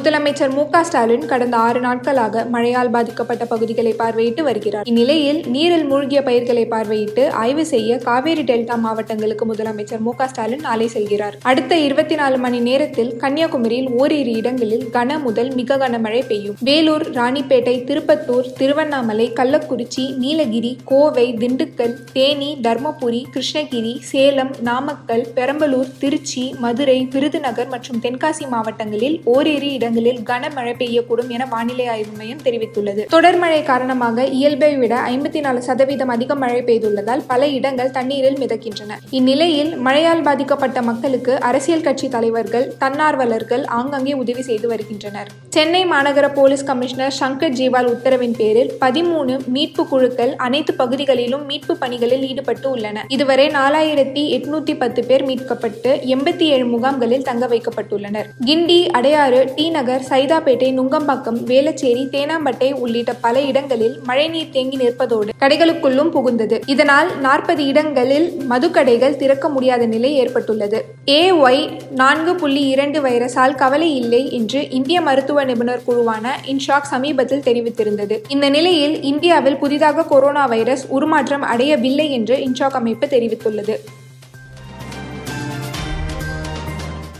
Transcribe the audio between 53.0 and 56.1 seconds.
இதுவரை நாலாயிரத்தி எட்நூத்தி பத்து பேர் மீட்கப்பட்டு